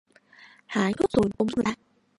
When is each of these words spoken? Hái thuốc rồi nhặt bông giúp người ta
Hái 0.65 0.93
thuốc 0.93 1.09
rồi 1.11 1.25
nhặt 1.25 1.37
bông 1.37 1.49
giúp 1.49 1.55
người 1.57 1.65
ta 1.65 1.75